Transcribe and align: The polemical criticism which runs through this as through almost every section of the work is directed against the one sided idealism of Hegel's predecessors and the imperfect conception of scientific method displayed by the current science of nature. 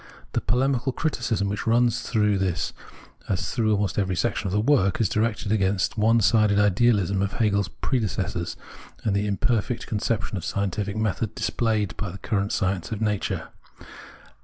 The 0.31 0.41
polemical 0.41 0.91
criticism 0.93 1.47
which 1.47 1.67
runs 1.67 2.01
through 2.01 2.39
this 2.39 2.73
as 3.29 3.51
through 3.53 3.75
almost 3.75 3.99
every 3.99 4.15
section 4.15 4.47
of 4.47 4.51
the 4.51 4.59
work 4.59 4.99
is 4.99 5.07
directed 5.07 5.51
against 5.51 5.93
the 5.93 6.01
one 6.01 6.21
sided 6.21 6.57
idealism 6.57 7.21
of 7.21 7.33
Hegel's 7.33 7.67
predecessors 7.67 8.57
and 9.03 9.15
the 9.15 9.27
imperfect 9.27 9.85
conception 9.85 10.37
of 10.37 10.43
scientific 10.43 10.97
method 10.97 11.35
displayed 11.35 11.95
by 11.97 12.09
the 12.09 12.17
current 12.17 12.51
science 12.51 12.91
of 12.91 12.99
nature. 12.99 13.49